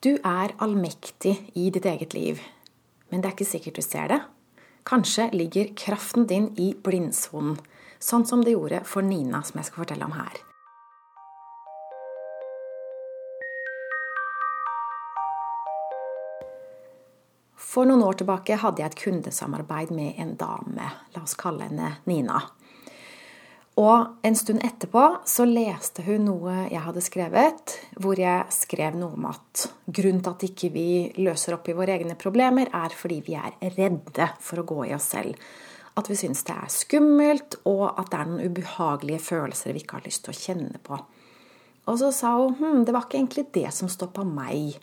[0.00, 2.38] Du er allmektig i ditt eget liv,
[3.12, 4.16] men det er ikke sikkert du ser det.
[4.88, 7.58] Kanskje ligger kraften din i blindsonen,
[8.00, 10.38] sånn som det gjorde for Nina, som jeg skal fortelle om her.
[17.60, 20.88] For noen år tilbake hadde jeg et kundesamarbeid med en dame.
[21.12, 22.40] La oss kalle henne Nina.
[23.80, 29.16] Og en stund etterpå så leste hun noe jeg hadde skrevet, hvor jeg skrev noe
[29.16, 30.88] om at grunnen til at ikke vi
[31.22, 34.92] løser opp i våre egne problemer, er fordi vi er redde for å gå i
[34.96, 35.38] oss selv.
[35.96, 39.96] At vi syns det er skummelt, og at det er noen ubehagelige følelser vi ikke
[39.96, 41.00] har lyst til å kjenne på.
[41.88, 44.76] Og så sa hun hm, det var ikke egentlig det som stoppa meg.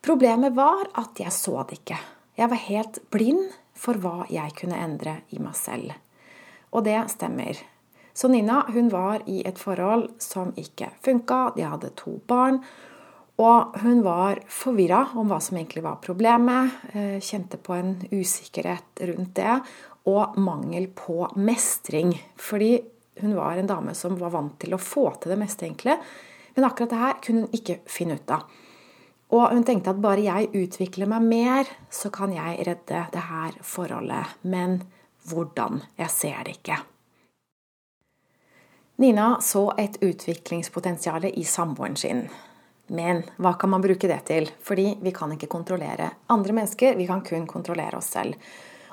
[0.00, 1.98] Problemet var at jeg så det ikke.
[2.38, 5.98] Jeg var helt blind for hva jeg kunne endre i meg selv.
[6.70, 7.58] Og det stemmer.
[8.20, 11.54] Så Nina hun var i et forhold som ikke funka.
[11.56, 12.58] De hadde to barn.
[13.40, 16.74] Og hun var forvirra om hva som egentlig var problemet.
[16.92, 19.54] Eh, kjente på en usikkerhet rundt det.
[20.12, 22.12] Og mangel på mestring.
[22.36, 22.74] Fordi
[23.22, 25.96] hun var en dame som var vant til å få til det meste, egentlig.
[26.58, 28.44] Men akkurat det her kunne hun ikke finne ut av.
[29.32, 33.60] Og hun tenkte at bare jeg utvikler meg mer, så kan jeg redde det her
[33.64, 34.40] forholdet.
[34.44, 34.82] Men
[35.30, 35.86] hvordan?
[35.96, 36.82] Jeg ser det ikke.
[39.00, 42.26] Nina så et utviklingspotensial i samboeren sin.
[42.92, 44.50] Men hva kan man bruke det til?
[44.60, 48.36] Fordi vi kan ikke kontrollere andre mennesker, vi kan kun kontrollere oss selv.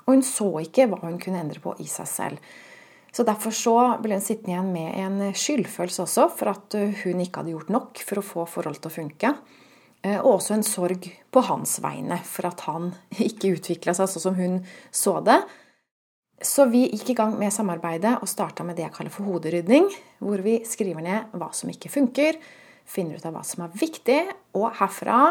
[0.06, 2.56] Og hun så ikke hva hun kunne endre på i seg selv.
[3.12, 7.42] Så Derfor så ble hun sittende igjen med en skyldfølelse også for at hun ikke
[7.42, 9.36] hadde gjort nok for å få forholdet til å funke.
[10.08, 12.94] Eh, og også en sorg på hans vegne for at han
[13.30, 15.42] ikke utvikla seg sånn som hun så det.
[16.44, 19.88] Så vi gikk i gang med samarbeidet og starta med det jeg kaller for hoderydning.
[20.22, 22.38] Hvor vi skriver ned hva som ikke funker,
[22.86, 24.20] finner ut av hva som er viktig.
[24.58, 25.22] Og herfra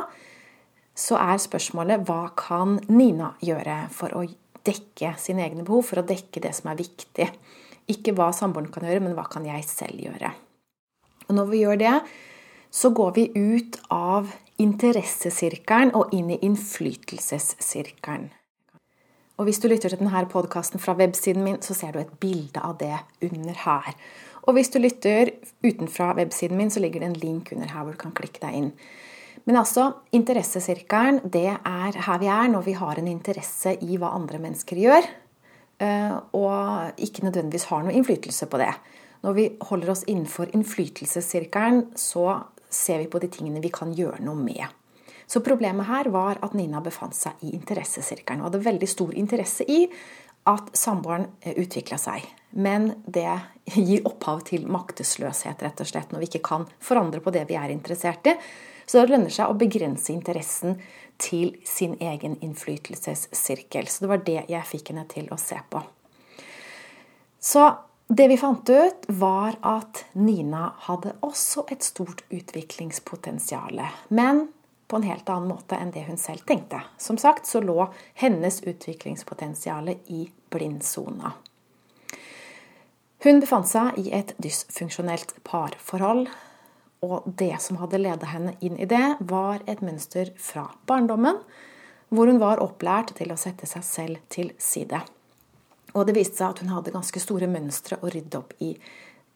[0.96, 4.24] så er spørsmålet hva kan Nina gjøre for å
[4.66, 7.28] dekke sine egne behov, for å dekke det som er viktig.
[7.92, 10.32] Ikke hva samboeren kan gjøre, men hva kan jeg selv gjøre.
[11.28, 11.94] Og når vi gjør det,
[12.74, 14.32] så går vi ut av
[14.62, 18.32] interessesirkelen og inn i innflytelsessirkelen.
[19.36, 22.60] Og hvis du lytter til denne podkasten fra websiden min, så ser du et bilde
[22.64, 22.94] av det
[23.26, 23.92] under her.
[24.46, 25.34] Og hvis du lytter
[25.66, 28.56] utenfra websiden min, så ligger det en link under her hvor du kan klikke deg
[28.56, 28.70] inn.
[29.46, 34.14] Men altså, interessesirkelen, det er her vi er når vi har en interesse i hva
[34.16, 35.10] andre mennesker gjør,
[35.84, 38.72] eh, og ikke nødvendigvis har noe innflytelse på det.
[39.22, 42.40] Når vi holder oss innenfor innflytelsessirkelen, så
[42.72, 44.64] ser vi på de tingene vi kan gjøre noe med.
[45.26, 49.66] Så problemet her var at Nina befant seg i interessesirkelen og hadde veldig stor interesse
[49.66, 49.84] i
[50.46, 52.26] at samboeren eh, utvikla seg.
[52.54, 53.28] Men det
[53.74, 57.58] gir opphav til maktesløshet, rett og slett, når vi ikke kan forandre på det vi
[57.58, 58.36] er interessert i.
[58.86, 60.78] Så det lønner seg å begrense interessen
[61.18, 63.90] til sin egen innflytelsessirkel.
[63.90, 65.82] Så det var det jeg fikk henne til å se på.
[67.42, 67.66] Så
[68.06, 73.82] det vi fant ut, var at Nina hadde også et stort utviklingspotensial.
[74.14, 74.46] Men
[74.86, 76.80] på en helt annen måte enn det hun selv tenkte.
[76.98, 81.32] Som sagt så lå hennes utviklingspotensial i blindsona.
[83.24, 86.28] Hun befant seg i et dysfunksjonelt parforhold,
[87.06, 91.40] og det som hadde ledet henne inn i det, var et mønster fra barndommen,
[92.08, 95.00] hvor hun var opplært til å sette seg selv til side.
[95.96, 98.74] Og det viste seg at hun hadde ganske store mønstre å rydde opp i,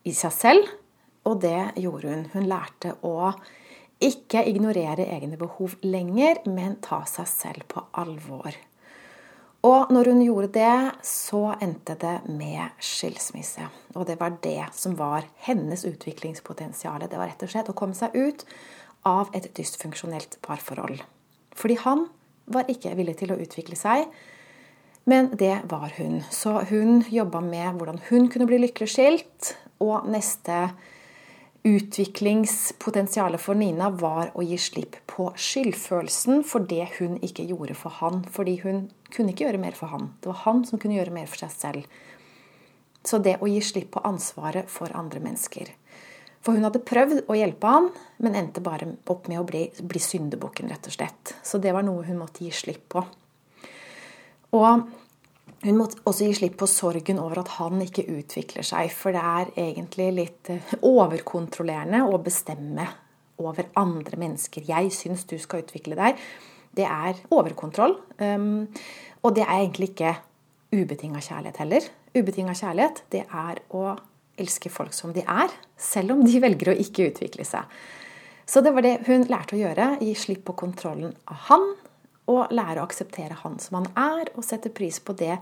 [0.07, 0.71] i seg selv,
[1.27, 2.27] og det gjorde hun.
[2.35, 3.33] Hun lærte å
[4.01, 8.57] ikke ignorere egne behov lenger, men ta seg selv på alvor.
[9.69, 13.67] Og når hun gjorde det, så endte det med skilsmisse.
[13.93, 17.05] Og det var det som var hennes utviklingspotensial.
[17.05, 18.47] Det var rett og slett å komme seg ut
[19.05, 21.03] av et dysfunksjonelt parforhold.
[21.57, 22.07] Fordi han
[22.51, 24.09] var ikke villig til å utvikle seg,
[25.09, 26.23] men det var hun.
[26.33, 30.71] Så hun jobba med hvordan hun kunne bli lykkelig skilt, og neste
[31.63, 37.93] Utviklingspotensialet for Nina var å gi slipp på skyldfølelsen for det hun ikke gjorde for
[38.01, 38.23] han.
[38.33, 40.09] Fordi hun kunne ikke gjøre mer for han.
[40.21, 41.99] Det var han som kunne gjøre mer for seg selv.
[43.05, 45.69] Så det å gi slipp på ansvaret for andre mennesker.
[46.41, 47.91] For hun hadde prøvd å hjelpe han,
[48.25, 51.35] men endte bare opp med å bli, bli syndebukken, rett og slett.
[51.45, 53.05] Så det var noe hun måtte gi slipp på.
[54.57, 54.89] Og
[55.61, 58.89] hun må også gi slipp på sorgen over at han ikke utvikler seg.
[58.97, 62.87] For det er egentlig litt eh, overkontrollerende å bestemme
[63.41, 64.65] over andre mennesker.
[64.69, 66.21] 'Jeg syns du skal utvikle deg.'
[66.71, 67.97] Det er overkontroll.
[68.23, 68.69] Um,
[69.27, 70.13] og det er egentlig ikke
[70.71, 71.89] ubetinga kjærlighet heller.
[72.15, 73.97] Ubetinga kjærlighet, det er å
[74.39, 77.67] elske folk som de er, selv om de velger å ikke utvikle seg.
[78.47, 79.97] Så det var det hun lærte å gjøre.
[80.03, 81.67] Gi slipp på kontrollen av han,
[82.31, 85.37] og lære å akseptere han som han er, og sette pris på det,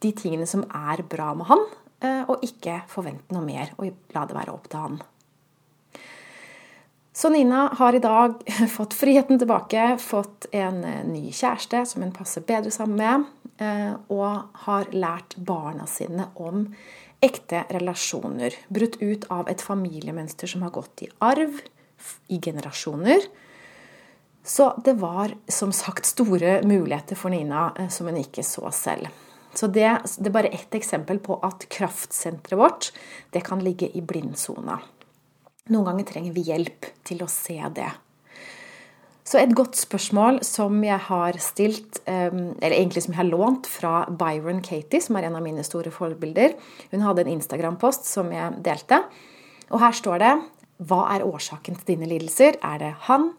[0.00, 1.64] de tingene som er bra med han,
[2.00, 5.00] eh, og ikke forvente noe mer, og la det være opp til han.
[7.20, 8.38] Så Nina har i dag
[8.76, 13.28] fått friheten tilbake, fått en eh, ny kjæreste som hun passer bedre sammen med,
[13.60, 16.68] eh, og har lært barna sine om
[17.20, 18.56] ekte relasjoner.
[18.72, 21.60] Brutt ut av et familiemønster som har gått i arv
[22.32, 23.26] i generasjoner.
[24.44, 29.10] Så det var som sagt store muligheter for Nina eh, som hun ikke så selv.
[29.54, 29.88] Så det,
[30.18, 32.92] det er bare ett eksempel på at kraftsenteret vårt
[33.34, 34.78] det kan ligge i blindsona.
[35.70, 37.90] Noen ganger trenger vi hjelp til å se det.
[39.30, 43.68] Så et godt spørsmål som jeg har stilt, ehm, eller egentlig som jeg har lånt
[43.70, 46.56] fra Byron Katie, som er en av mine store forbilder.
[46.90, 49.04] Hun hadde en Instagram-post som jeg delte.
[49.70, 50.32] Og her står det
[50.80, 52.56] Hva er årsaken til dine lidelser?
[52.64, 53.34] Er det han?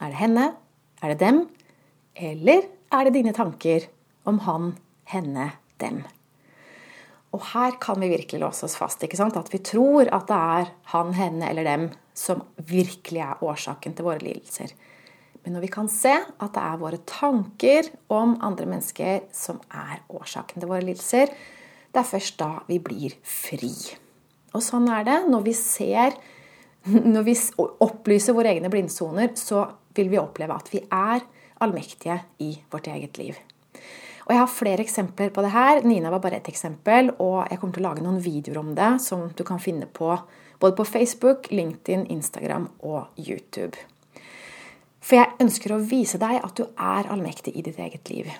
[0.00, 0.50] Er det henne?
[1.02, 1.46] Er det dem?
[2.16, 3.88] Eller er det dine tanker
[4.28, 4.74] om han,
[5.12, 5.50] henne,
[5.80, 6.02] dem?
[7.36, 9.02] Og her kan vi virkelig låse oss fast.
[9.04, 9.36] ikke sant?
[9.36, 14.06] At vi tror at det er han, henne eller dem som virkelig er årsaken til
[14.06, 14.72] våre lidelser.
[15.44, 20.00] Men når vi kan se at det er våre tanker om andre mennesker som er
[20.08, 21.30] årsaken til våre lidelser,
[21.92, 23.70] det er først da vi blir fri.
[24.56, 25.20] Og sånn er det.
[25.30, 26.16] Når vi ser
[26.86, 27.32] Når vi
[27.82, 29.64] opplyser våre egne blindsoner, så
[29.96, 31.24] vil vi oppleve at vi er
[31.64, 33.36] allmektige i vårt eget liv.
[34.26, 35.84] Og Jeg har flere eksempler på det her.
[35.86, 37.12] Nina var bare ett eksempel.
[37.18, 40.16] Og jeg kommer til å lage noen videoer om det som du kan finne på
[40.58, 43.76] både på Facebook, LinkedIn, Instagram og YouTube.
[45.00, 48.32] For jeg ønsker å vise deg at du er allmektig i ditt eget liv.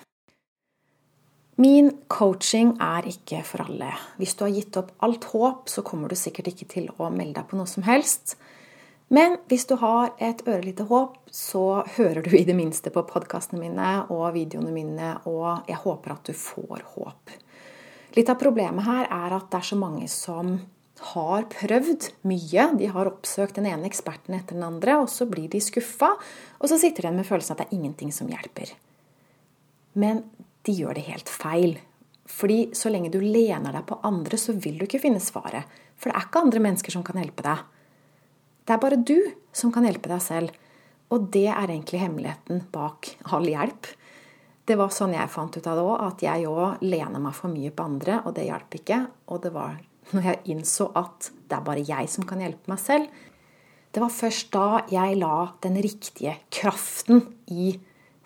[1.57, 3.93] Min coaching er ikke for alle.
[4.19, 7.39] Hvis du har gitt opp alt håp, så kommer du sikkert ikke til å melde
[7.39, 8.35] deg på noe som helst.
[9.07, 13.61] Men hvis du har et ørlite håp, så hører du i det minste på podkastene
[13.61, 17.37] mine og videoene mine, og jeg håper at du får håp.
[18.17, 20.57] Litt av problemet her er at det er så mange som
[21.13, 22.65] har prøvd mye.
[22.79, 26.15] De har oppsøkt den ene eksperten etter den andre, og så blir de skuffa.
[26.59, 28.73] Og så sitter de med følelsen at det er ingenting som hjelper.
[29.95, 30.25] Men
[30.67, 31.77] de gjør det helt feil.
[32.27, 35.69] Fordi så lenge du lener deg på andre, så vil du ikke finne svaret.
[35.95, 37.63] For det er ikke andre mennesker som kan hjelpe deg.
[38.67, 39.15] Det er bare du
[39.55, 40.55] som kan hjelpe deg selv.
[41.15, 43.87] Og det er egentlig hemmeligheten bak all hjelp.
[44.67, 47.53] Det var sånn jeg fant ut av det òg, at jeg òg lener meg for
[47.53, 48.99] mye på andre, og det hjalp ikke.
[49.31, 49.77] Og det var
[50.11, 53.07] når jeg innså at det er bare jeg som kan hjelpe meg selv,
[53.95, 57.71] det var først da jeg la den riktige kraften i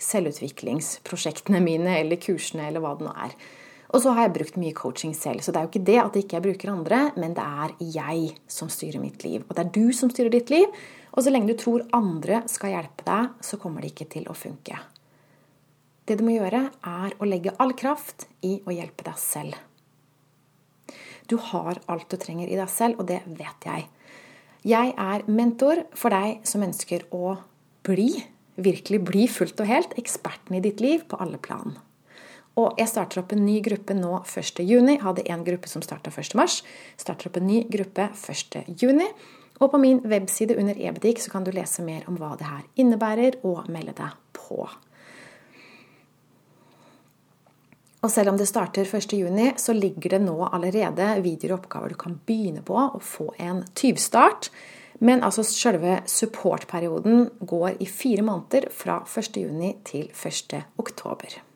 [0.02, 3.36] selvutviklingsprosjektene mine eller kursene eller hva det nå er.
[3.92, 6.16] Og så har jeg brukt mye coaching selv, så det er jo ikke det at
[6.16, 9.44] jeg ikke bruker andre, men det er jeg som styrer mitt liv.
[9.50, 10.70] Og det er du som styrer ditt liv.
[11.12, 14.38] Og så lenge du tror andre skal hjelpe deg, så kommer det ikke til å
[14.38, 14.80] funke.
[16.08, 19.60] Det du må gjøre, er å legge all kraft i å hjelpe deg selv.
[21.28, 23.86] Du har alt du trenger i deg selv, og det vet jeg.
[24.68, 27.36] Jeg er mentor for deg som ønsker å
[27.88, 28.12] bli,
[28.62, 31.76] virkelig bli fullt og helt, eksperten i ditt liv på alle plan.
[32.60, 34.98] Og jeg starter opp en ny gruppe nå 1.6.
[35.02, 36.48] Hadde en gruppe som starta 1.3.
[37.00, 39.06] Starter opp en ny gruppe 1.6.
[39.62, 42.64] Og på min webside under ebutikk så kan du lese mer om hva det her
[42.82, 44.66] innebærer, og melde deg på.
[48.02, 52.00] Og selv om det starter 1.6, så ligger det nå allerede videoer og oppgaver du
[52.02, 54.50] kan begynne på og få en tyvstart.
[55.02, 61.51] Men altså selve supportperioden går i fire måneder fra 1.6 til 1.10.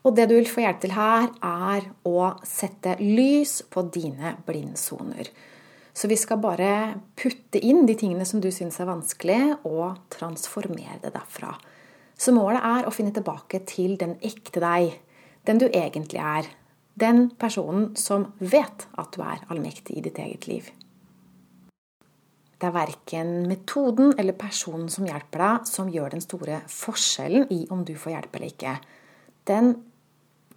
[0.00, 5.28] Og det du vil få hjelp til her, er å sette lys på dine blindsoner.
[5.92, 6.72] Så vi skal bare
[7.18, 11.52] putte inn de tingene som du syns er vanskelig, og transformere det derfra.
[12.16, 14.94] Så målet er å finne tilbake til den ekte deg,
[15.48, 16.48] den du egentlig er.
[17.00, 20.70] Den personen som vet at du er allmektig i ditt eget liv.
[22.60, 27.62] Det er verken metoden eller personen som hjelper deg, som gjør den store forskjellen i
[27.72, 28.74] om du får hjelp eller ikke.
[29.48, 29.72] Den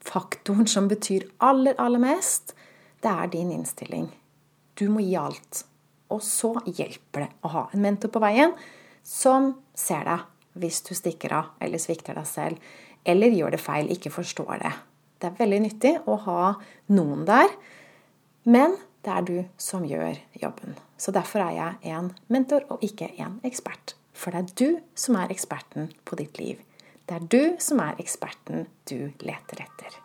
[0.04, 2.56] faktoren som betyr aller, aller mest,
[3.04, 4.10] det er din innstilling.
[4.80, 5.66] Du må gi alt.
[6.14, 8.54] Og så hjelper det å ha en mentor på veien
[9.04, 10.30] som ser deg
[10.62, 14.74] hvis du stikker av eller svikter deg selv, eller gjør det feil, ikke forstår det.
[15.20, 16.54] Det er veldig nyttig å ha
[16.94, 17.50] noen der,
[18.46, 20.78] men det er du som gjør jobben.
[20.98, 23.96] Så derfor er jeg en mentor og ikke en ekspert.
[24.14, 26.62] For det er du som er eksperten på ditt liv.
[27.10, 30.03] Det er du som er eksperten du leter etter.